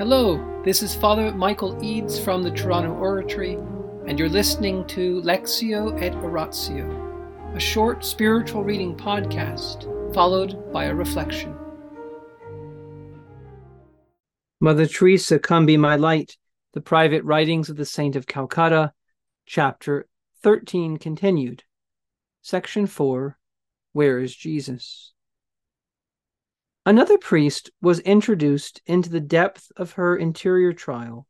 [0.00, 3.58] Hello, this is Father Michael Eads from the Toronto Oratory,
[4.06, 9.84] and you're listening to Lectio et Oratio, a short spiritual reading podcast
[10.14, 11.54] followed by a reflection.
[14.58, 16.38] Mother Teresa, Come Be My Light,
[16.72, 18.94] the Private Writings of the Saint of Calcutta,
[19.44, 20.08] Chapter
[20.42, 21.64] 13 continued.
[22.40, 23.36] Section 4
[23.92, 25.12] Where is Jesus?
[26.86, 31.26] Another priest was introduced into the depth of her interior trial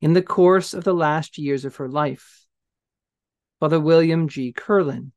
[0.00, 2.46] in the course of the last years of her life.
[3.60, 4.52] Father William G.
[4.52, 5.12] Curlin,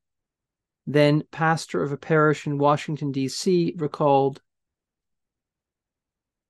[0.85, 4.41] then pastor of a parish in Washington, D.C., recalled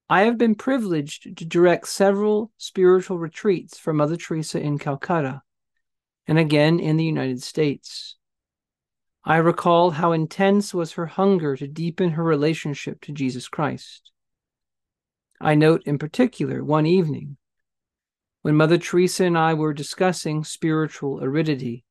[0.10, 5.42] I have been privileged to direct several spiritual retreats for Mother Teresa in Calcutta
[6.28, 8.18] and again in the United States.
[9.24, 14.12] I recall how intense was her hunger to deepen her relationship to Jesus Christ.
[15.40, 17.38] I note in particular one evening
[18.42, 21.84] when Mother Teresa and I were discussing spiritual aridity.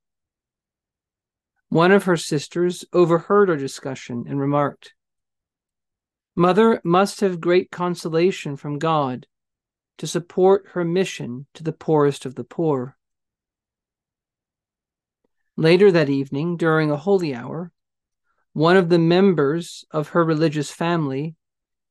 [1.68, 4.94] One of her sisters overheard our discussion and remarked,
[6.34, 9.26] Mother must have great consolation from God
[9.98, 12.96] to support her mission to the poorest of the poor.
[15.60, 17.70] Later that evening, during a holy hour,
[18.54, 21.36] one of the members of her religious family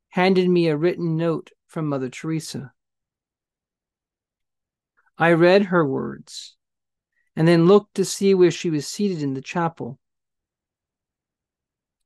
[0.07, 2.73] handed me a written note from Mother Teresa.
[5.19, 6.57] I read her words
[7.35, 9.99] and then looked to see where she was seated in the chapel.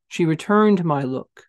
[0.10, 1.46] She returned my look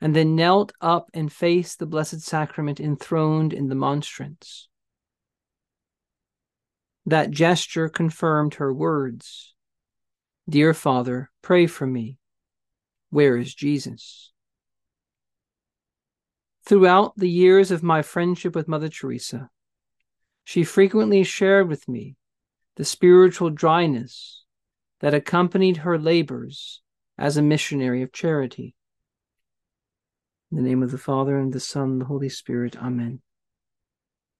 [0.00, 4.68] and then knelt up and faced the Blessed Sacrament enthroned in the monstrance.
[7.06, 9.54] That gesture confirmed her words
[10.48, 12.18] Dear Father, pray for me.
[13.10, 14.32] Where is Jesus?
[16.64, 19.50] Throughout the years of my friendship with Mother Teresa,
[20.44, 22.16] she frequently shared with me
[22.76, 24.44] the spiritual dryness
[25.00, 26.82] that accompanied her labors
[27.18, 28.74] as a missionary of charity.
[30.50, 33.20] In the name of the Father, and the Son, and the Holy Spirit, Amen.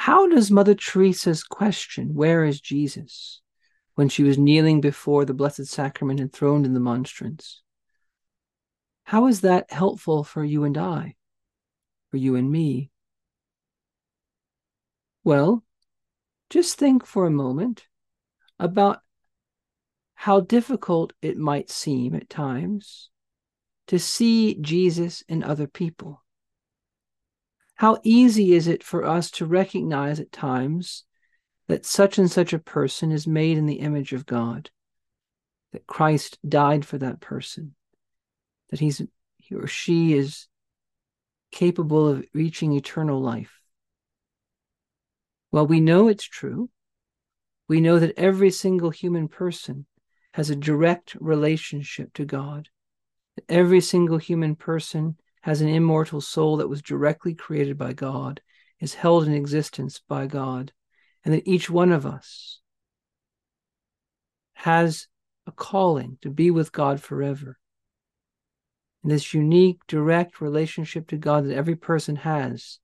[0.00, 3.42] How does Mother Teresa's question, Where is Jesus?
[3.96, 7.60] when she was kneeling before the Blessed Sacrament enthroned in the monstrance,
[9.04, 11.16] how is that helpful for you and I,
[12.10, 12.90] for you and me?
[15.22, 15.64] Well,
[16.48, 17.86] just think for a moment
[18.58, 19.00] about
[20.14, 23.10] how difficult it might seem at times
[23.88, 26.22] to see Jesus in other people.
[27.80, 31.04] How easy is it for us to recognize at times
[31.66, 34.68] that such and such a person is made in the image of God,
[35.72, 37.74] that Christ died for that person,
[38.68, 39.00] that he's
[39.38, 40.46] he or she is
[41.52, 43.62] capable of reaching eternal life.
[45.50, 46.68] Well, we know it's true.
[47.66, 49.86] We know that every single human person
[50.34, 52.68] has a direct relationship to God.
[53.36, 58.40] That every single human person has an immortal soul that was directly created by God,
[58.78, 60.72] is held in existence by God,
[61.24, 62.60] and that each one of us
[64.54, 65.08] has
[65.46, 67.58] a calling to be with God forever.
[69.02, 72.78] And this unique, direct relationship to God that every person has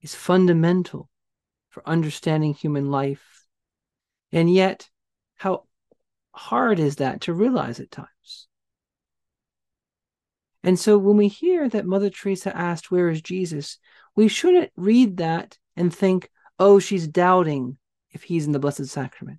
[0.00, 1.10] is fundamental
[1.68, 3.46] for understanding human life.
[4.32, 4.88] And yet,
[5.36, 5.64] how
[6.32, 8.47] hard is that to realize at times?
[10.68, 13.78] And so when we hear that Mother Teresa asked, Where is Jesus?
[14.14, 16.28] we shouldn't read that and think,
[16.58, 17.78] Oh, she's doubting
[18.10, 19.38] if he's in the Blessed Sacrament.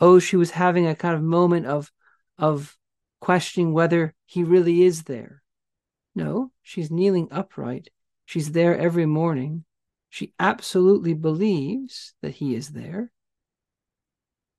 [0.00, 1.92] Oh, she was having a kind of moment of,
[2.36, 2.76] of
[3.20, 5.44] questioning whether he really is there.
[6.16, 7.90] No, she's kneeling upright.
[8.24, 9.64] She's there every morning.
[10.08, 13.12] She absolutely believes that he is there.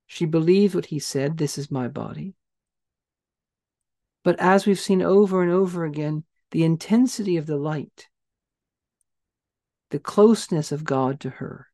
[0.06, 2.32] She believes what he said, This is my body.
[4.24, 8.08] But as we've seen over and over again, the intensity of the light,
[9.90, 11.68] the closeness of God to her,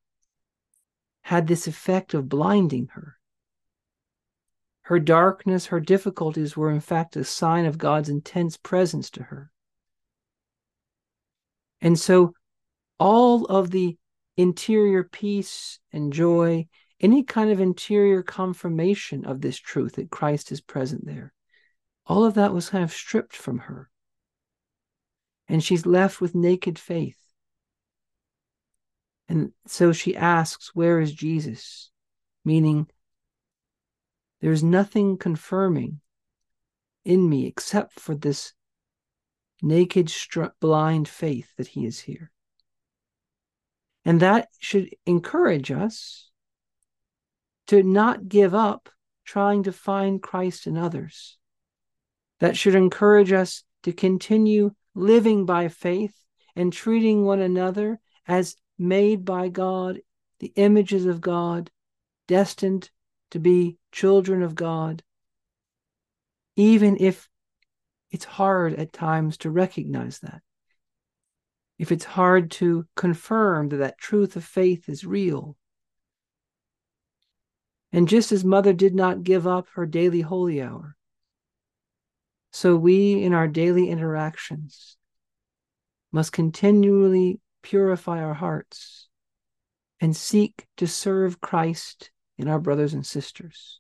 [1.23, 3.19] had this effect of blinding her.
[4.83, 9.51] Her darkness, her difficulties were in fact a sign of God's intense presence to her.
[11.83, 12.33] And so
[12.99, 13.99] all of the
[14.37, 16.67] interior peace and joy,
[17.01, 21.33] any kind of interior confirmation of this truth that Christ is present there,
[22.09, 23.91] all of that was kind of stripped from her.
[25.47, 27.19] And she's left with naked faith.
[29.29, 31.91] And so she asks, Where is Jesus?
[32.45, 32.89] Meaning,
[34.41, 36.01] there's nothing confirming
[37.05, 38.53] in me except for this
[39.63, 40.13] naked,
[40.61, 42.31] blind faith that he is here.
[44.05, 46.31] And that should encourage us
[47.67, 48.89] to not give up
[49.25, 51.38] trying to find Christ in others.
[52.41, 56.15] That should encourage us to continue living by faith
[56.55, 60.01] and treating one another as made by God,
[60.41, 61.71] the images of God,
[62.27, 62.91] destined
[63.31, 65.03] to be children of God,
[66.57, 67.29] even if
[68.11, 70.41] it's hard at times to recognize that.
[71.79, 75.57] If it's hard to confirm that that truth of faith is real.
[77.93, 80.97] And just as Mother did not give up her daily holy hour,
[82.59, 84.97] so we in our daily interactions
[86.11, 89.07] must continually purify our hearts
[90.01, 93.79] and seek to serve Christ in our brothers and sisters.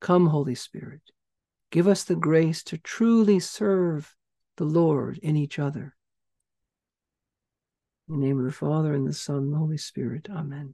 [0.00, 1.00] Come, Holy Spirit,
[1.72, 4.14] give us the grace to truly serve
[4.58, 5.96] the Lord in each other.
[8.08, 10.28] In the name of the Father, and the Son, and the Holy Spirit.
[10.30, 10.66] Amen.